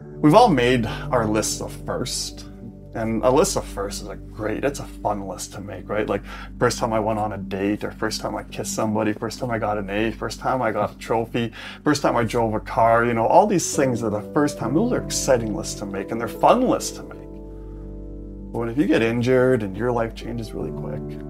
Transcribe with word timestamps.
We've 0.00 0.34
all 0.34 0.48
made 0.48 0.86
our 0.86 1.26
lists 1.26 1.60
of 1.60 1.72
first. 1.86 2.46
And 2.94 3.22
a 3.22 3.30
list 3.30 3.56
of 3.56 3.64
first 3.64 4.02
is 4.02 4.08
a 4.08 4.16
great, 4.16 4.64
it's 4.64 4.80
a 4.80 4.84
fun 4.84 5.28
list 5.28 5.52
to 5.52 5.60
make, 5.60 5.88
right? 5.88 6.08
Like 6.08 6.22
first 6.58 6.78
time 6.78 6.92
I 6.92 6.98
went 6.98 7.20
on 7.20 7.32
a 7.32 7.38
date, 7.38 7.84
or 7.84 7.92
first 7.92 8.20
time 8.20 8.34
I 8.36 8.42
kissed 8.42 8.74
somebody, 8.74 9.12
first 9.12 9.38
time 9.38 9.50
I 9.50 9.58
got 9.58 9.78
an 9.78 9.88
A, 9.88 10.10
first 10.10 10.40
time 10.40 10.60
I 10.60 10.72
got 10.72 10.96
a 10.96 10.98
trophy, 10.98 11.52
first 11.84 12.02
time 12.02 12.16
I 12.16 12.24
drove 12.24 12.52
a 12.54 12.60
car, 12.60 13.04
you 13.04 13.14
know, 13.14 13.26
all 13.26 13.46
these 13.46 13.76
things 13.76 14.02
are 14.02 14.10
the 14.10 14.22
first 14.32 14.58
time. 14.58 14.74
Those 14.74 14.92
are 14.92 15.02
exciting 15.04 15.54
lists 15.54 15.74
to 15.80 15.86
make 15.86 16.10
and 16.10 16.20
they're 16.20 16.26
fun 16.26 16.62
lists 16.62 16.96
to 16.96 17.04
make. 17.04 18.52
But 18.52 18.68
if 18.68 18.76
you 18.76 18.86
get 18.86 19.02
injured 19.02 19.62
and 19.62 19.76
your 19.76 19.92
life 19.92 20.16
changes 20.16 20.52
really 20.52 20.72
quick, 20.72 21.22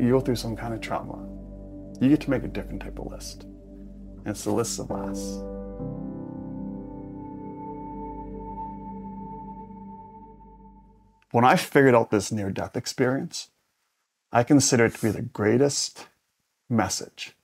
you 0.00 0.10
go 0.10 0.20
through 0.20 0.36
some 0.36 0.54
kind 0.54 0.72
of 0.72 0.80
trauma, 0.80 1.18
you 2.00 2.08
get 2.08 2.20
to 2.20 2.30
make 2.30 2.44
a 2.44 2.48
different 2.48 2.80
type 2.80 3.00
of 3.00 3.06
list. 3.08 3.42
And 3.42 4.28
it's 4.28 4.44
the 4.44 4.52
list 4.52 4.78
of 4.78 4.88
lasts. 4.90 5.42
When 11.30 11.44
I 11.44 11.56
figured 11.56 11.94
out 11.94 12.10
this 12.10 12.32
near 12.32 12.50
death 12.50 12.76
experience, 12.76 13.50
I 14.32 14.42
consider 14.42 14.86
it 14.86 14.94
to 14.94 15.02
be 15.02 15.10
the 15.10 15.22
greatest 15.22 16.06
message 16.68 17.34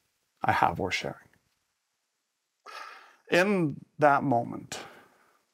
I 0.43 0.53
have 0.53 0.79
worth 0.79 0.95
sharing. 0.95 1.17
In 3.31 3.85
that 3.99 4.23
moment, 4.23 4.81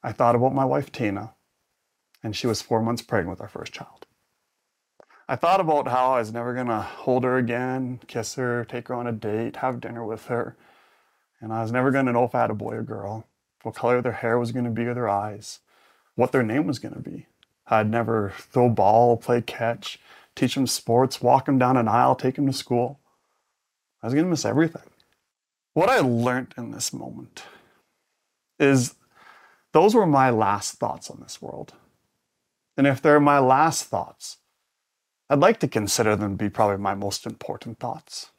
I 0.02 0.12
thought 0.12 0.34
about 0.34 0.54
my 0.54 0.64
wife 0.64 0.92
Tina, 0.92 1.34
and 2.22 2.36
she 2.36 2.46
was 2.46 2.62
four 2.62 2.82
months 2.82 3.02
pregnant 3.02 3.30
with 3.30 3.40
our 3.40 3.48
first 3.48 3.72
child. 3.72 4.06
I 5.28 5.36
thought 5.36 5.60
about 5.60 5.88
how 5.88 6.14
I 6.14 6.18
was 6.18 6.32
never 6.32 6.54
gonna 6.54 6.82
hold 6.82 7.24
her 7.24 7.36
again, 7.36 8.00
kiss 8.06 8.34
her, 8.34 8.64
take 8.64 8.88
her 8.88 8.94
on 8.94 9.06
a 9.06 9.12
date, 9.12 9.56
have 9.56 9.80
dinner 9.80 10.04
with 10.04 10.26
her, 10.26 10.56
and 11.40 11.52
I 11.52 11.62
was 11.62 11.72
never 11.72 11.90
gonna 11.90 12.12
know 12.12 12.24
if 12.24 12.34
I 12.34 12.42
had 12.42 12.50
a 12.50 12.54
boy 12.54 12.74
or 12.74 12.82
girl, 12.82 13.26
what 13.62 13.74
color 13.74 14.02
their 14.02 14.12
hair 14.12 14.38
was 14.38 14.52
gonna 14.52 14.70
be 14.70 14.86
or 14.86 14.94
their 14.94 15.08
eyes, 15.08 15.60
what 16.14 16.32
their 16.32 16.42
name 16.42 16.66
was 16.66 16.78
gonna 16.78 17.00
be. 17.00 17.26
I'd 17.70 17.88
never 17.88 18.32
throw 18.36 18.68
ball, 18.68 19.16
play 19.16 19.40
catch, 19.40 19.98
teach 20.34 20.56
them 20.56 20.66
sports, 20.66 21.22
walk 21.22 21.47
them 21.47 21.58
down 21.58 21.76
an 21.76 21.88
aisle, 21.88 22.16
take 22.16 22.34
them 22.34 22.47
to 22.47 22.53
school. 22.53 23.00
I 24.03 24.06
was 24.06 24.14
going 24.14 24.26
to 24.26 24.31
miss 24.31 24.44
everything. 24.44 24.82
What 25.75 25.88
I 25.88 26.00
learned 26.00 26.54
in 26.58 26.72
this 26.72 26.92
moment 26.92 27.44
is 28.58 28.97
those 29.72 29.94
were 29.94 30.06
my 30.06 30.31
last 30.31 30.75
thoughts 30.75 31.10
on 31.10 31.20
this 31.20 31.41
world. 31.41 31.75
And 32.76 32.86
if 32.86 33.00
they're 33.00 33.20
my 33.20 33.38
last 33.38 33.84
thoughts, 33.84 34.38
I'd 35.28 35.38
like 35.38 35.60
to 35.60 35.69
consider 35.69 36.16
them 36.16 36.37
to 36.37 36.44
be 36.44 36.50
probably 36.50 36.78
my 36.78 36.94
most 36.94 37.25
important 37.25 37.78
thoughts. 37.78 38.31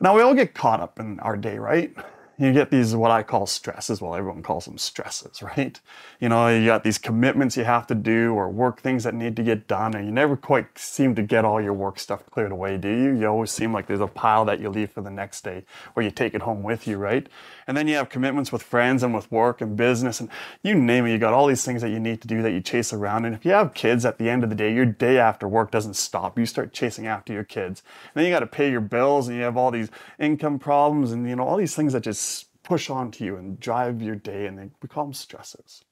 Now, 0.00 0.16
we 0.16 0.22
all 0.22 0.34
get 0.34 0.54
caught 0.54 0.80
up 0.80 0.98
in 0.98 1.20
our 1.20 1.36
day, 1.36 1.58
right? 1.58 1.94
You 2.38 2.52
get 2.52 2.70
these 2.70 2.94
what 2.94 3.10
I 3.10 3.22
call 3.24 3.46
stresses. 3.46 4.00
Well, 4.00 4.14
everyone 4.14 4.42
calls 4.42 4.64
them 4.66 4.78
stresses, 4.78 5.42
right? 5.42 5.78
You 6.20 6.28
know, 6.28 6.48
you 6.48 6.66
got 6.66 6.84
these 6.84 6.98
commitments 6.98 7.56
you 7.56 7.64
have 7.64 7.86
to 7.88 7.94
do 7.94 8.34
or 8.34 8.48
work 8.48 8.80
things 8.80 9.04
that 9.04 9.14
need 9.14 9.36
to 9.36 9.42
get 9.42 9.66
done, 9.66 9.94
and 9.94 10.06
you 10.06 10.12
never 10.12 10.36
quite 10.36 10.78
seem 10.78 11.14
to 11.16 11.22
get 11.22 11.44
all 11.44 11.60
your 11.60 11.72
work 11.72 11.98
stuff 11.98 12.24
cleared 12.30 12.52
away, 12.52 12.78
do 12.78 12.88
you? 12.88 13.14
You 13.16 13.26
always 13.26 13.50
seem 13.50 13.72
like 13.72 13.86
there's 13.86 14.00
a 14.00 14.06
pile 14.06 14.44
that 14.44 14.60
you 14.60 14.68
leave 14.68 14.90
for 14.90 15.00
the 15.00 15.10
next 15.10 15.42
day 15.42 15.64
or 15.96 16.02
you 16.02 16.10
take 16.10 16.34
it 16.34 16.42
home 16.42 16.62
with 16.62 16.86
you, 16.86 16.96
right? 16.96 17.26
And 17.66 17.76
then 17.76 17.88
you 17.88 17.96
have 17.96 18.08
commitments 18.08 18.52
with 18.52 18.62
friends 18.62 19.02
and 19.02 19.14
with 19.14 19.30
work 19.30 19.60
and 19.60 19.76
business 19.76 20.20
and 20.20 20.28
you 20.62 20.74
name 20.74 21.06
it, 21.06 21.12
you 21.12 21.18
got 21.18 21.34
all 21.34 21.46
these 21.46 21.64
things 21.64 21.82
that 21.82 21.90
you 21.90 22.00
need 22.00 22.22
to 22.22 22.28
do 22.28 22.42
that 22.42 22.52
you 22.52 22.60
chase 22.60 22.92
around. 22.92 23.24
And 23.24 23.34
if 23.34 23.44
you 23.44 23.50
have 23.52 23.74
kids 23.74 24.04
at 24.04 24.18
the 24.18 24.30
end 24.30 24.44
of 24.44 24.50
the 24.50 24.56
day, 24.56 24.72
your 24.72 24.86
day 24.86 25.18
after 25.18 25.48
work 25.48 25.70
doesn't 25.70 25.94
stop. 25.94 26.38
You 26.38 26.46
start 26.46 26.72
chasing 26.72 27.06
after 27.06 27.32
your 27.32 27.44
kids. 27.44 27.82
And 28.14 28.20
then 28.20 28.24
you 28.24 28.30
got 28.30 28.40
to 28.40 28.46
pay 28.46 28.70
your 28.70 28.80
bills 28.80 29.28
and 29.28 29.36
you 29.36 29.42
have 29.42 29.56
all 29.56 29.70
these 29.70 29.90
income 30.18 30.58
problems 30.58 31.12
and 31.12 31.28
you 31.28 31.36
know 31.36 31.46
all 31.46 31.56
these 31.56 31.74
things 31.74 31.92
that 31.92 32.02
just 32.02 32.27
push 32.68 32.90
onto 32.90 33.24
you 33.24 33.36
and 33.36 33.58
drive 33.58 34.02
your 34.02 34.14
day, 34.14 34.44
and 34.44 34.58
they, 34.58 34.70
we 34.82 34.88
call 34.90 35.04
them 35.04 35.14
stresses. 35.14 35.86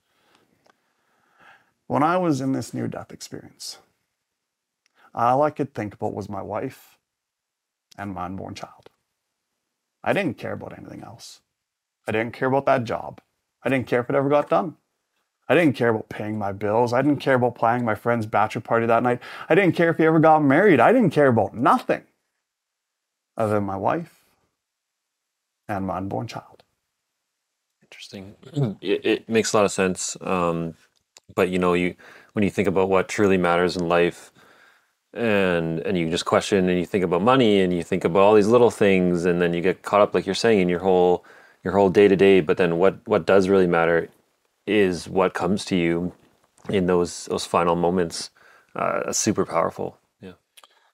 When 1.86 2.02
I 2.02 2.18
was 2.18 2.42
in 2.42 2.52
this 2.52 2.74
near 2.74 2.86
death 2.86 3.12
experience, 3.12 3.78
all 5.14 5.42
I 5.42 5.48
could 5.48 5.72
think 5.72 5.94
about 5.94 6.12
was 6.12 6.28
my 6.28 6.42
wife 6.42 6.98
and 7.96 8.12
my 8.12 8.26
unborn 8.26 8.54
child. 8.54 8.90
I 10.04 10.12
didn't 10.12 10.36
care 10.36 10.52
about 10.52 10.78
anything 10.78 11.02
else. 11.02 11.40
I 12.06 12.12
didn't 12.12 12.34
care 12.34 12.48
about 12.48 12.66
that 12.66 12.84
job. 12.84 13.22
I 13.62 13.70
didn't 13.70 13.86
care 13.86 14.00
if 14.00 14.10
it 14.10 14.14
ever 14.14 14.28
got 14.28 14.50
done. 14.50 14.76
I 15.48 15.54
didn't 15.54 15.76
care 15.76 15.88
about 15.88 16.10
paying 16.10 16.38
my 16.38 16.52
bills. 16.52 16.92
I 16.92 17.00
didn't 17.00 17.20
care 17.20 17.36
about 17.36 17.54
planning 17.54 17.86
my 17.86 17.94
friend's 17.94 18.26
bachelor 18.26 18.60
party 18.60 18.84
that 18.84 19.02
night. 19.02 19.20
I 19.48 19.54
didn't 19.54 19.76
care 19.76 19.88
if 19.88 19.96
he 19.96 20.04
ever 20.04 20.20
got 20.20 20.44
married. 20.44 20.80
I 20.80 20.92
didn't 20.92 21.10
care 21.10 21.28
about 21.28 21.54
nothing 21.54 22.02
other 23.34 23.54
than 23.54 23.64
my 23.64 23.76
wife 23.76 24.26
and 25.68 25.86
my 25.86 25.96
unborn 25.96 26.26
child 26.26 26.55
interesting. 27.86 28.34
It, 28.80 29.04
it, 29.04 29.28
makes 29.28 29.52
a 29.52 29.56
lot 29.56 29.64
of 29.64 29.72
sense. 29.72 30.16
Um, 30.20 30.74
but 31.34 31.48
you 31.48 31.58
know, 31.58 31.74
you 31.74 31.94
when 32.32 32.42
you 32.42 32.50
think 32.50 32.68
about 32.68 32.88
what 32.88 33.08
truly 33.08 33.38
matters 33.38 33.76
in 33.76 33.88
life, 33.88 34.32
and 35.12 35.80
and 35.80 35.96
you 35.96 36.10
just 36.10 36.24
question 36.24 36.68
and 36.68 36.78
you 36.78 36.86
think 36.86 37.04
about 37.04 37.22
money 37.22 37.60
and 37.60 37.72
you 37.72 37.82
think 37.82 38.04
about 38.04 38.20
all 38.20 38.34
these 38.34 38.48
little 38.48 38.70
things, 38.70 39.24
and 39.24 39.40
then 39.40 39.54
you 39.54 39.60
get 39.60 39.82
caught 39.82 40.00
up, 40.00 40.14
like 40.14 40.26
you're 40.26 40.34
saying, 40.34 40.60
in 40.60 40.68
your 40.68 40.80
whole 40.80 41.24
your 41.64 41.74
whole 41.74 41.90
day 41.90 42.08
to 42.08 42.16
day. 42.16 42.40
But 42.40 42.56
then 42.56 42.78
what 42.78 42.98
what 43.06 43.26
does 43.26 43.48
really 43.48 43.66
matter 43.66 44.08
is 44.66 45.08
what 45.08 45.34
comes 45.34 45.64
to 45.66 45.76
you 45.76 46.12
in 46.68 46.86
those 46.86 47.26
those 47.26 47.46
final 47.46 47.76
moments. 47.76 48.30
Uh, 48.74 49.10
super 49.12 49.46
powerful. 49.46 49.98
Yeah. 50.20 50.32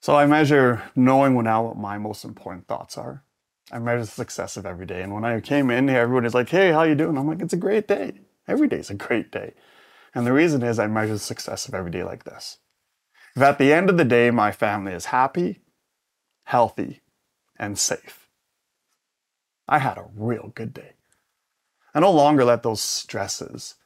So 0.01 0.15
I 0.15 0.25
measure 0.27 0.85
knowing 0.95 1.43
now 1.43 1.65
what 1.65 1.77
my 1.77 1.99
most 1.99 2.25
important 2.25 2.69
thoughts 2.69 2.97
are 2.97 3.25
I 3.71 3.79
measure 3.79 4.01
the 4.01 4.07
success 4.07 4.57
of 4.57 4.67
every 4.67 4.87
day. 4.87 5.03
And 5.03 5.15
when 5.15 5.25
I 5.25 5.41
came 5.41 5.71
in 5.71 5.89
here, 5.89 6.01
everybody's 6.01 6.35
like, 6.35 6.49
hey, 6.49 6.73
how 6.73 6.83
you 6.83 6.95
doing? 6.95 7.17
I'm 7.17 7.27
like, 7.27 7.41
it's 7.41 7.53
a 7.53 7.59
great 7.59 7.87
day. 7.87 8.21
Every 8.49 8.69
day's 8.69 8.91
a 8.91 8.95
great 8.95 9.31
day. 9.31 9.55
And 10.15 10.27
the 10.27 10.33
reason 10.33 10.63
is 10.63 10.79
I 10.79 10.89
measure 10.89 11.15
the 11.15 11.19
success 11.19 11.69
of 11.69 11.75
every 11.75 11.91
day 11.91 12.03
like 12.03 12.25
this. 12.25 12.59
If 13.35 13.43
at 13.43 13.59
the 13.59 13.73
end 13.73 13.89
of 13.89 13.97
the 13.97 14.05
day, 14.05 14.31
my 14.31 14.53
family 14.53 14.93
is 14.93 15.07
happy, 15.07 15.61
healthy, 16.45 17.01
and 17.59 17.79
safe, 17.79 18.29
I 19.69 19.79
had 19.79 19.97
a 19.97 20.11
real 20.15 20.53
good 20.55 20.75
day. 20.75 20.93
I 21.95 22.01
no 22.01 22.11
longer 22.11 22.45
let 22.45 22.63
those 22.63 22.81
stresses 22.81 23.77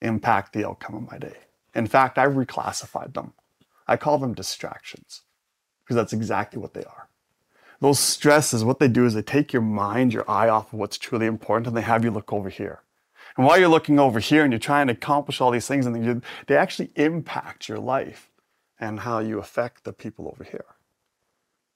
impact 0.00 0.52
the 0.52 0.66
outcome 0.66 0.96
of 0.96 1.10
my 1.10 1.18
day. 1.18 1.36
In 1.74 1.86
fact, 1.86 2.18
I 2.18 2.26
reclassified 2.26 3.14
them. 3.14 3.34
I 3.86 3.96
call 3.96 4.18
them 4.18 4.34
distractions 4.34 5.22
because 5.84 5.96
that's 5.96 6.12
exactly 6.12 6.60
what 6.60 6.74
they 6.74 6.84
are 6.84 7.05
those 7.80 7.98
stresses, 7.98 8.64
what 8.64 8.78
they 8.78 8.88
do 8.88 9.04
is 9.04 9.14
they 9.14 9.22
take 9.22 9.52
your 9.52 9.62
mind, 9.62 10.12
your 10.12 10.28
eye 10.30 10.48
off 10.48 10.72
of 10.72 10.78
what's 10.78 10.98
truly 10.98 11.26
important, 11.26 11.68
and 11.68 11.76
they 11.76 11.82
have 11.82 12.04
you 12.04 12.10
look 12.10 12.32
over 12.32 12.48
here. 12.48 12.82
And 13.36 13.44
while 13.44 13.58
you're 13.58 13.68
looking 13.68 13.98
over 13.98 14.18
here 14.18 14.44
and 14.44 14.52
you're 14.52 14.58
trying 14.58 14.86
to 14.86 14.94
accomplish 14.94 15.40
all 15.40 15.50
these 15.50 15.66
things, 15.66 15.84
and 15.84 16.22
they 16.46 16.56
actually 16.56 16.90
impact 16.96 17.68
your 17.68 17.78
life 17.78 18.30
and 18.80 19.00
how 19.00 19.18
you 19.18 19.38
affect 19.38 19.84
the 19.84 19.92
people 19.92 20.28
over 20.28 20.44
here. 20.44 20.64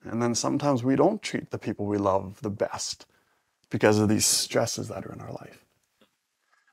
And 0.03 0.23
then 0.23 0.35
sometimes 0.35 0.83
we 0.83 0.97
don't 0.97 1.21
treat 1.21 1.51
the 1.51 1.59
people 1.59 1.85
we 1.85 1.99
love 1.99 2.41
the 2.41 2.51
best 2.51 3.05
because 3.69 3.99
of 3.99 4.09
these 4.09 4.25
stresses 4.25 4.89
that 4.89 5.05
are 5.05 5.13
in 5.13 5.21
our 5.21 5.33
life. 5.33 5.65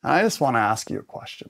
And 0.03 0.13
I 0.13 0.21
just 0.21 0.39
want 0.39 0.55
to 0.55 0.61
ask 0.61 0.89
you 0.89 0.99
a 0.99 1.03
question. 1.03 1.49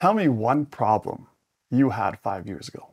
Tell 0.00 0.14
me 0.14 0.28
one 0.28 0.64
problem 0.64 1.26
you 1.70 1.90
had 1.90 2.18
five 2.20 2.46
years 2.46 2.68
ago. 2.68 2.88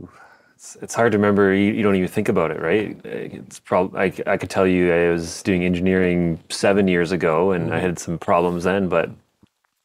Oof 0.00 0.20
it's, 0.66 0.76
it's 0.82 0.94
hard 0.94 1.12
to 1.12 1.18
remember. 1.18 1.54
You, 1.54 1.72
you 1.72 1.82
don't 1.82 1.94
even 1.94 2.08
think 2.08 2.28
about 2.28 2.50
it, 2.50 2.60
right? 2.60 2.98
It's 3.04 3.60
probably 3.60 4.00
I, 4.00 4.32
I 4.32 4.36
could 4.36 4.50
tell 4.50 4.66
you 4.66 4.92
I 4.92 5.10
was 5.10 5.42
doing 5.42 5.64
engineering 5.64 6.40
seven 6.48 6.88
years 6.88 7.12
ago, 7.12 7.52
and 7.52 7.72
I 7.72 7.78
had 7.78 7.98
some 7.98 8.18
problems 8.18 8.64
then, 8.64 8.88
but 8.88 9.10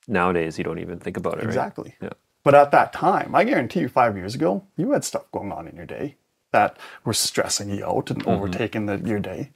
nowadays 0.08 0.58
you 0.58 0.64
don't 0.64 0.80
even 0.80 1.00
think 1.00 1.18
about 1.18 1.38
it. 1.38 1.44
Exactly. 1.44 1.96
Right? 2.02 2.10
Yeah. 2.10 2.18
But 2.44 2.56
at 2.56 2.72
that 2.72 2.94
time, 2.94 3.36
I 3.36 3.44
guarantee 3.44 3.82
you, 3.82 3.90
five 3.90 4.18
years 4.18 4.34
ago, 4.34 4.64
you 4.76 4.92
had 4.92 5.04
stuff 5.04 5.32
going 5.32 5.52
on 5.52 5.68
in 5.68 5.76
your 5.76 5.86
day 5.86 6.16
that 6.52 6.78
were 7.06 7.14
stressing 7.14 7.70
you 7.70 7.86
out 7.86 8.10
and 8.10 8.26
overtaking 8.26 8.88
the, 8.88 8.98
your 8.98 9.20
day. 9.20 9.52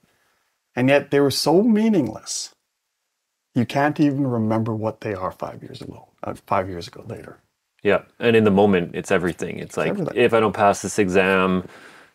And 0.76 0.90
yet 0.90 1.10
they 1.10 1.20
were 1.20 1.32
so 1.32 1.64
meaningless. 1.64 2.54
You 3.56 3.66
can't 3.66 4.00
even 4.00 4.28
remember 4.28 4.76
what 4.76 5.02
they 5.02 5.16
are 5.16 5.32
five 5.32 5.64
years 5.64 5.82
ago, 5.82 6.10
uh, 6.22 6.36
five 6.46 6.70
years 6.70 6.88
ago 6.88 7.04
later. 7.08 7.40
Yeah, 7.86 8.02
and 8.20 8.36
in 8.36 8.46
the 8.46 8.52
moment, 8.52 8.96
it's 8.96 9.12
everything. 9.12 9.60
It's 9.60 9.78
like 9.78 9.90
everything. 9.90 10.16
if 10.18 10.34
I 10.34 10.40
don't 10.40 10.54
pass 10.54 10.82
this 10.82 10.98
exam, 10.98 11.68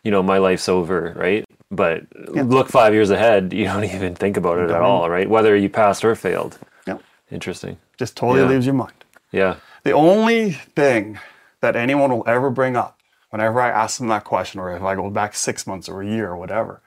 you 0.03 0.11
know, 0.11 0.21
my 0.21 0.37
life's 0.37 0.67
over, 0.67 1.13
right? 1.15 1.45
But 1.71 2.03
look 2.33 2.67
five 2.67 2.93
years 2.93 3.09
ahead, 3.09 3.53
you 3.53 3.63
don't 3.63 3.85
even 3.97 4.13
think 4.13 4.35
about 4.35 4.57
it 4.59 4.69
at 4.69 4.81
all, 4.81 5.09
right? 5.09 5.29
Whether 5.29 5.55
you 5.55 5.69
passed 5.69 6.03
or 6.03 6.13
failed. 6.13 6.59
Yeah. 6.85 6.97
Interesting. 7.31 7.77
Just 7.97 8.17
totally 8.17 8.41
Yeah. 8.41 8.47
leaves 8.49 8.65
your 8.65 8.75
mind. 8.75 9.05
Yeah. 9.31 9.55
The 9.83 9.93
only 9.93 10.51
thing 10.51 11.17
that 11.61 11.77
anyone 11.77 12.11
will 12.11 12.25
ever 12.27 12.49
bring 12.49 12.75
up 12.75 12.99
whenever 13.29 13.61
I 13.61 13.69
ask 13.69 13.97
them 13.97 14.09
that 14.09 14.25
question, 14.25 14.59
or 14.59 14.75
if 14.75 14.83
I 14.83 14.95
go 14.95 15.09
back 15.09 15.33
six 15.35 15.65
months 15.65 15.87
or 15.87 16.01
a 16.01 16.05
year 16.05 16.27
or 16.31 16.35
whatever, 16.35 16.81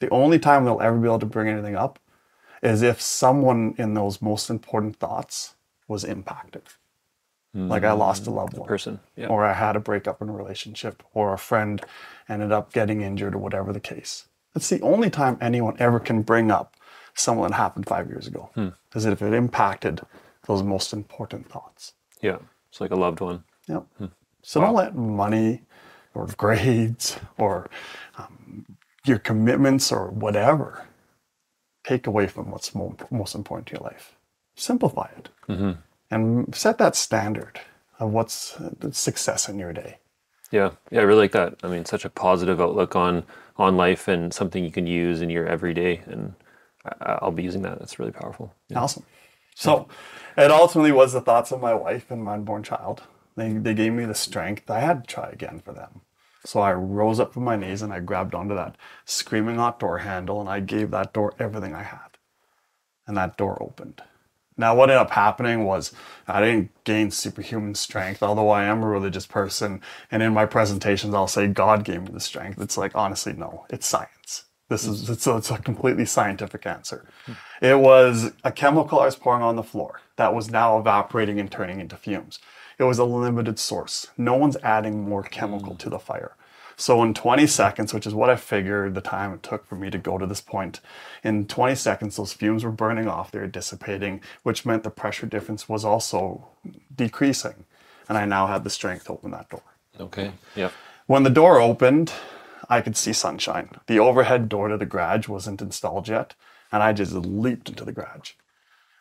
the 0.00 0.10
only 0.10 0.38
time 0.38 0.66
they'll 0.66 0.82
ever 0.82 0.98
be 0.98 1.08
able 1.08 1.18
to 1.20 1.24
bring 1.26 1.48
anything 1.48 1.76
up 1.76 1.98
is 2.62 2.82
if 2.82 3.00
someone 3.00 3.74
in 3.78 3.94
those 3.94 4.20
most 4.20 4.50
important 4.50 4.96
thoughts 4.96 5.54
was 5.88 6.04
impacted. 6.04 6.64
Like 7.54 7.82
I 7.82 7.92
lost 7.92 8.26
a 8.26 8.30
loved 8.30 8.52
mm-hmm. 8.52 8.60
one, 8.60 8.68
Person. 8.68 9.00
Yeah. 9.16 9.26
or 9.26 9.44
I 9.44 9.52
had 9.52 9.74
a 9.74 9.80
breakup 9.80 10.22
in 10.22 10.28
a 10.28 10.32
relationship, 10.32 11.02
or 11.12 11.32
a 11.32 11.38
friend 11.38 11.82
ended 12.28 12.52
up 12.52 12.72
getting 12.72 13.00
injured, 13.00 13.34
or 13.34 13.38
whatever 13.38 13.72
the 13.72 13.80
case. 13.80 14.28
That's 14.54 14.68
the 14.68 14.80
only 14.82 15.10
time 15.10 15.38
anyone 15.40 15.76
ever 15.78 15.98
can 15.98 16.22
bring 16.22 16.50
up 16.50 16.76
something 17.14 17.42
that 17.42 17.54
happened 17.54 17.86
five 17.86 18.08
years 18.08 18.26
ago, 18.26 18.50
hmm. 18.54 18.68
is 18.94 19.06
if 19.06 19.22
it 19.22 19.32
impacted 19.32 20.02
those 20.46 20.62
most 20.62 20.92
important 20.92 21.48
thoughts. 21.50 21.94
Yeah. 22.20 22.38
It's 22.70 22.80
like 22.80 22.90
a 22.90 22.96
loved 22.96 23.20
one. 23.20 23.44
Yep. 23.66 23.86
Hmm. 23.98 24.06
So 24.42 24.60
don't 24.60 24.74
let 24.74 24.94
money 24.94 25.62
or 26.14 26.26
grades 26.36 27.18
or 27.38 27.68
um, 28.16 28.64
your 29.04 29.18
commitments 29.18 29.90
or 29.90 30.10
whatever 30.10 30.86
take 31.84 32.06
away 32.06 32.26
from 32.26 32.50
what's 32.50 32.74
mo- 32.74 32.96
most 33.10 33.34
important 33.34 33.66
to 33.68 33.74
your 33.74 33.82
life. 33.82 34.16
Simplify 34.54 35.08
it 35.16 35.28
mm-hmm. 35.48 35.72
And 36.10 36.54
set 36.54 36.78
that 36.78 36.96
standard 36.96 37.60
of 37.98 38.10
what's 38.10 38.56
success 38.92 39.48
in 39.48 39.58
your 39.58 39.72
day. 39.72 39.98
Yeah. 40.50 40.70
Yeah. 40.90 41.00
I 41.00 41.02
really 41.02 41.22
like 41.22 41.32
that. 41.32 41.56
I 41.62 41.68
mean, 41.68 41.84
such 41.84 42.04
a 42.04 42.10
positive 42.10 42.60
outlook 42.60 42.96
on 42.96 43.24
on 43.56 43.76
life 43.76 44.06
and 44.08 44.32
something 44.32 44.64
you 44.64 44.70
can 44.70 44.86
use 44.86 45.20
in 45.20 45.30
your 45.30 45.46
everyday. 45.46 45.98
And 46.06 46.34
I, 46.84 47.18
I'll 47.20 47.32
be 47.32 47.42
using 47.42 47.62
that. 47.62 47.80
It's 47.80 47.98
really 47.98 48.12
powerful. 48.12 48.54
Yeah. 48.68 48.80
Awesome. 48.80 49.04
So 49.54 49.88
it 50.36 50.52
ultimately 50.52 50.92
was 50.92 51.12
the 51.12 51.20
thoughts 51.20 51.50
of 51.50 51.60
my 51.60 51.74
wife 51.74 52.10
and 52.10 52.22
my 52.22 52.34
unborn 52.34 52.62
child. 52.62 53.02
They, 53.36 53.52
they 53.52 53.74
gave 53.74 53.92
me 53.92 54.04
the 54.04 54.14
strength. 54.14 54.70
I 54.70 54.80
had 54.80 55.02
to 55.02 55.14
try 55.14 55.28
again 55.30 55.60
for 55.60 55.72
them. 55.72 56.02
So 56.44 56.60
I 56.60 56.72
rose 56.72 57.18
up 57.18 57.34
from 57.34 57.44
my 57.44 57.56
knees 57.56 57.82
and 57.82 57.92
I 57.92 57.98
grabbed 57.98 58.34
onto 58.34 58.54
that 58.54 58.76
screaming 59.04 59.56
hot 59.56 59.80
door 59.80 59.98
handle 59.98 60.40
and 60.40 60.48
I 60.48 60.60
gave 60.60 60.92
that 60.92 61.12
door 61.12 61.34
everything 61.40 61.74
I 61.74 61.82
had. 61.82 62.18
And 63.06 63.16
that 63.16 63.36
door 63.36 63.60
opened. 63.60 64.02
Now, 64.58 64.74
what 64.74 64.90
ended 64.90 65.00
up 65.00 65.10
happening 65.10 65.64
was 65.64 65.92
I 66.26 66.40
didn't 66.40 66.70
gain 66.84 67.10
superhuman 67.10 67.76
strength, 67.76 68.22
although 68.22 68.50
I 68.50 68.64
am 68.64 68.82
a 68.82 68.88
religious 68.88 69.26
person. 69.26 69.80
And 70.10 70.22
in 70.22 70.34
my 70.34 70.44
presentations, 70.44 71.14
I'll 71.14 71.28
say 71.28 71.46
God 71.46 71.84
gave 71.84 72.02
me 72.02 72.10
the 72.12 72.20
strength. 72.20 72.60
It's 72.60 72.76
like, 72.76 72.94
honestly, 72.94 73.32
no, 73.32 73.66
it's 73.70 73.86
science. 73.86 74.44
This 74.68 74.84
is 74.84 75.08
it's 75.08 75.26
a, 75.26 75.36
it's 75.36 75.50
a 75.50 75.56
completely 75.58 76.04
scientific 76.04 76.66
answer. 76.66 77.06
It 77.62 77.78
was 77.78 78.32
a 78.44 78.52
chemical 78.52 79.00
I 79.00 79.06
was 79.06 79.16
pouring 79.16 79.42
on 79.42 79.56
the 79.56 79.62
floor 79.62 80.00
that 80.16 80.34
was 80.34 80.50
now 80.50 80.78
evaporating 80.78 81.40
and 81.40 81.50
turning 81.50 81.80
into 81.80 81.96
fumes. 81.96 82.38
It 82.78 82.84
was 82.84 82.98
a 82.98 83.04
limited 83.04 83.58
source. 83.58 84.08
No 84.18 84.34
one's 84.34 84.56
adding 84.58 85.08
more 85.08 85.22
chemical 85.22 85.72
hmm. 85.72 85.78
to 85.78 85.90
the 85.90 85.98
fire. 85.98 86.36
So 86.80 87.02
in 87.02 87.12
20 87.12 87.48
seconds, 87.48 87.92
which 87.92 88.06
is 88.06 88.14
what 88.14 88.30
I 88.30 88.36
figured 88.36 88.94
the 88.94 89.00
time 89.00 89.32
it 89.32 89.42
took 89.42 89.66
for 89.66 89.74
me 89.74 89.90
to 89.90 89.98
go 89.98 90.16
to 90.16 90.26
this 90.26 90.40
point, 90.40 90.80
in 91.24 91.46
20 91.46 91.74
seconds 91.74 92.16
those 92.16 92.32
fumes 92.32 92.64
were 92.64 92.70
burning 92.70 93.08
off, 93.08 93.32
they 93.32 93.40
were 93.40 93.48
dissipating, 93.48 94.20
which 94.44 94.64
meant 94.64 94.84
the 94.84 94.90
pressure 94.90 95.26
difference 95.26 95.68
was 95.68 95.84
also 95.84 96.46
decreasing. 96.94 97.64
And 98.08 98.16
I 98.16 98.26
now 98.26 98.46
had 98.46 98.62
the 98.62 98.70
strength 98.70 99.06
to 99.06 99.12
open 99.12 99.32
that 99.32 99.50
door. 99.50 99.62
Okay. 99.98 100.30
Yeah. 100.54 100.70
When 101.06 101.24
the 101.24 101.30
door 101.30 101.60
opened, 101.60 102.12
I 102.68 102.80
could 102.80 102.96
see 102.96 103.12
sunshine. 103.12 103.70
The 103.88 103.98
overhead 103.98 104.48
door 104.48 104.68
to 104.68 104.76
the 104.76 104.86
garage 104.86 105.26
wasn't 105.26 105.60
installed 105.60 106.06
yet, 106.06 106.34
and 106.70 106.80
I 106.80 106.92
just 106.92 107.12
leaped 107.12 107.68
into 107.68 107.84
the 107.84 107.92
garage. 107.92 108.34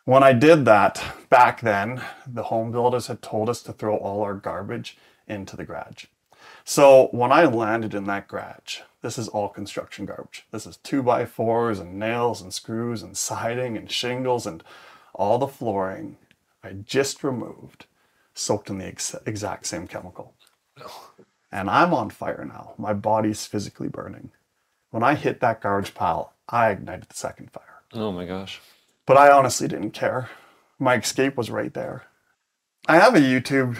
When 0.03 0.23
I 0.23 0.33
did 0.33 0.65
that, 0.65 1.03
back 1.29 1.61
then, 1.61 2.01
the 2.25 2.43
home 2.43 2.71
builders 2.71 3.05
had 3.05 3.21
told 3.21 3.49
us 3.49 3.61
to 3.63 3.73
throw 3.73 3.97
all 3.97 4.23
our 4.23 4.33
garbage 4.33 4.97
into 5.27 5.55
the 5.55 5.65
garage. 5.65 6.05
So 6.63 7.07
when 7.11 7.31
I 7.31 7.45
landed 7.45 7.93
in 7.93 8.05
that 8.05 8.27
garage, 8.27 8.79
this 9.01 9.17
is 9.17 9.27
all 9.27 9.49
construction 9.49 10.05
garbage. 10.05 10.45
This 10.51 10.65
is 10.65 10.77
two 10.77 11.01
by 11.01 11.25
fours 11.25 11.79
and 11.79 11.97
nails 11.97 12.41
and 12.41 12.53
screws 12.53 13.01
and 13.01 13.15
siding 13.15 13.77
and 13.77 13.89
shingles 13.89 14.45
and 14.45 14.63
all 15.13 15.37
the 15.37 15.47
flooring 15.47 16.17
I 16.63 16.71
just 16.73 17.23
removed, 17.23 17.85
soaked 18.33 18.69
in 18.69 18.79
the 18.79 18.87
ex- 18.87 19.15
exact 19.25 19.65
same 19.67 19.87
chemical 19.87 20.33
and 21.51 21.69
I'm 21.69 21.93
on 21.93 22.09
fire 22.09 22.45
now. 22.45 22.73
My 22.77 22.93
body's 22.93 23.45
physically 23.45 23.87
burning. 23.87 24.31
When 24.91 25.03
I 25.03 25.15
hit 25.15 25.39
that 25.39 25.61
garbage 25.61 25.93
pile, 25.93 26.33
I 26.47 26.69
ignited 26.69 27.09
the 27.09 27.15
second 27.15 27.51
fire. 27.51 27.81
Oh 27.93 28.11
my 28.11 28.25
gosh. 28.25 28.61
But 29.05 29.17
I 29.17 29.31
honestly 29.31 29.67
didn't 29.67 29.91
care. 29.91 30.29
My 30.79 30.95
escape 30.95 31.37
was 31.37 31.49
right 31.49 31.73
there. 31.73 32.03
I 32.87 32.97
have 32.97 33.15
a 33.15 33.19
YouTube 33.19 33.77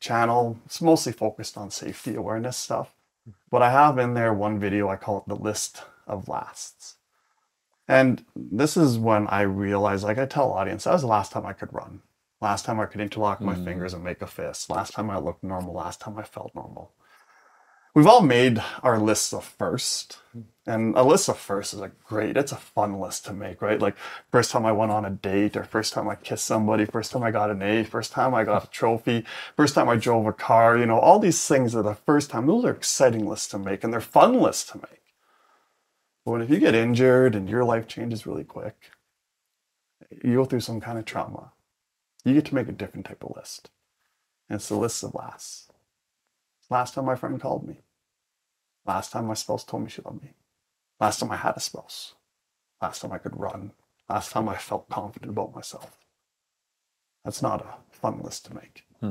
channel. 0.00 0.58
It's 0.66 0.80
mostly 0.80 1.12
focused 1.12 1.56
on 1.56 1.70
safety 1.70 2.14
awareness 2.14 2.56
stuff. 2.56 2.94
But 3.50 3.62
I 3.62 3.70
have 3.70 3.98
in 3.98 4.14
there 4.14 4.32
one 4.32 4.58
video, 4.58 4.88
I 4.88 4.96
call 4.96 5.18
it 5.18 5.28
the 5.28 5.36
list 5.36 5.82
of 6.06 6.28
lasts. 6.28 6.96
And 7.86 8.24
this 8.34 8.76
is 8.76 8.98
when 8.98 9.26
I 9.28 9.42
realized, 9.42 10.04
like 10.04 10.18
I 10.18 10.26
tell 10.26 10.52
audience, 10.52 10.84
that 10.84 10.92
was 10.92 11.02
the 11.02 11.08
last 11.08 11.32
time 11.32 11.44
I 11.44 11.52
could 11.52 11.72
run. 11.72 12.00
Last 12.40 12.64
time 12.64 12.80
I 12.80 12.86
could 12.86 13.00
interlock 13.00 13.40
my 13.40 13.54
mm. 13.54 13.64
fingers 13.64 13.92
and 13.92 14.02
make 14.02 14.22
a 14.22 14.26
fist. 14.26 14.70
Last 14.70 14.94
time 14.94 15.10
I 15.10 15.18
looked 15.18 15.44
normal. 15.44 15.74
Last 15.74 16.00
time 16.00 16.16
I 16.16 16.22
felt 16.22 16.54
normal. 16.54 16.92
We've 17.92 18.06
all 18.06 18.22
made 18.22 18.62
our 18.84 19.00
lists 19.00 19.32
of 19.32 19.44
first. 19.44 20.18
And 20.64 20.94
a 20.94 21.02
list 21.02 21.28
of 21.28 21.38
first 21.38 21.74
is 21.74 21.80
a 21.80 21.90
great, 22.04 22.36
it's 22.36 22.52
a 22.52 22.56
fun 22.56 23.00
list 23.00 23.24
to 23.24 23.32
make, 23.32 23.60
right? 23.60 23.80
Like 23.80 23.96
first 24.30 24.52
time 24.52 24.64
I 24.64 24.70
went 24.70 24.92
on 24.92 25.04
a 25.04 25.10
date, 25.10 25.56
or 25.56 25.64
first 25.64 25.92
time 25.92 26.08
I 26.08 26.14
kissed 26.14 26.44
somebody, 26.44 26.84
first 26.84 27.10
time 27.10 27.24
I 27.24 27.32
got 27.32 27.50
an 27.50 27.62
A, 27.62 27.82
first 27.82 28.12
time 28.12 28.32
I 28.32 28.44
got 28.44 28.64
a 28.64 28.70
trophy, 28.70 29.24
first 29.56 29.74
time 29.74 29.88
I 29.88 29.96
drove 29.96 30.26
a 30.26 30.32
car, 30.32 30.78
you 30.78 30.86
know, 30.86 31.00
all 31.00 31.18
these 31.18 31.44
things 31.48 31.74
are 31.74 31.82
the 31.82 31.96
first 31.96 32.30
time. 32.30 32.46
Those 32.46 32.64
are 32.64 32.70
exciting 32.70 33.26
lists 33.26 33.48
to 33.48 33.58
make 33.58 33.82
and 33.82 33.92
they're 33.92 34.00
fun 34.00 34.40
lists 34.40 34.70
to 34.70 34.78
make. 34.78 35.02
But 36.24 36.42
if 36.42 36.50
you 36.50 36.60
get 36.60 36.76
injured 36.76 37.34
and 37.34 37.48
your 37.48 37.64
life 37.64 37.88
changes 37.88 38.26
really 38.26 38.44
quick, 38.44 38.90
you 40.22 40.34
go 40.34 40.44
through 40.44 40.60
some 40.60 40.80
kind 40.80 40.98
of 40.98 41.04
trauma, 41.04 41.52
you 42.24 42.34
get 42.34 42.44
to 42.44 42.54
make 42.54 42.68
a 42.68 42.72
different 42.72 43.06
type 43.06 43.24
of 43.24 43.34
list. 43.34 43.70
And 44.48 44.56
it's 44.56 44.68
the 44.68 44.76
list 44.76 45.02
of 45.02 45.14
lasts. 45.14 45.68
Last 46.68 46.94
time 46.94 47.06
my 47.06 47.16
friend 47.16 47.40
called 47.40 47.66
me. 47.66 47.78
Last 48.86 49.12
time 49.12 49.26
my 49.26 49.34
spouse 49.34 49.64
told 49.64 49.82
me 49.82 49.90
she 49.90 50.02
loved 50.02 50.22
me. 50.22 50.34
Last 51.00 51.20
time 51.20 51.30
I 51.30 51.36
had 51.36 51.56
a 51.56 51.60
spouse. 51.60 52.14
Last 52.80 53.02
time 53.02 53.12
I 53.12 53.18
could 53.18 53.38
run. 53.38 53.72
Last 54.08 54.32
time 54.32 54.48
I 54.48 54.56
felt 54.56 54.88
confident 54.88 55.30
about 55.30 55.54
myself. 55.54 55.98
That's 57.24 57.42
not 57.42 57.60
a 57.62 57.94
fun 57.94 58.20
list 58.22 58.46
to 58.46 58.54
make. 58.54 58.84
Hmm. 59.00 59.10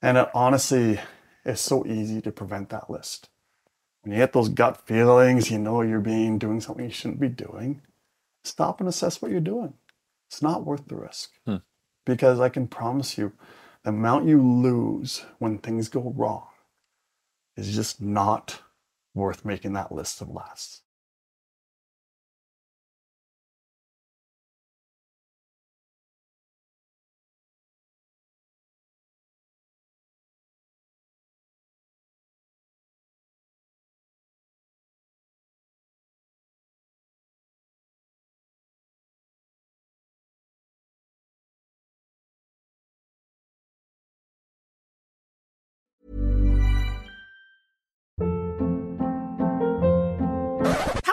And 0.00 0.16
it 0.16 0.28
honestly 0.34 1.00
is 1.44 1.60
so 1.60 1.86
easy 1.86 2.20
to 2.22 2.32
prevent 2.32 2.70
that 2.70 2.90
list. 2.90 3.28
When 4.02 4.12
you 4.12 4.18
get 4.18 4.32
those 4.32 4.48
gut 4.48 4.86
feelings, 4.86 5.50
you 5.50 5.58
know 5.58 5.82
you're 5.82 6.00
being 6.00 6.38
doing 6.38 6.60
something 6.60 6.84
you 6.84 6.90
shouldn't 6.90 7.20
be 7.20 7.28
doing. 7.28 7.82
Stop 8.44 8.80
and 8.80 8.88
assess 8.88 9.20
what 9.20 9.32
you're 9.32 9.40
doing. 9.40 9.74
It's 10.28 10.42
not 10.42 10.64
worth 10.64 10.86
the 10.86 10.96
risk. 10.96 11.32
Hmm. 11.44 11.56
Because 12.04 12.38
I 12.38 12.48
can 12.48 12.68
promise 12.68 13.18
you, 13.18 13.32
the 13.82 13.90
amount 13.90 14.28
you 14.28 14.40
lose 14.40 15.24
when 15.38 15.58
things 15.58 15.88
go 15.88 16.12
wrong 16.16 16.46
is 17.56 17.74
just 17.74 18.00
not 18.00 18.60
worth 19.16 19.44
making 19.44 19.72
that 19.72 19.90
list 19.90 20.20
of 20.20 20.28
lasts. 20.30 20.82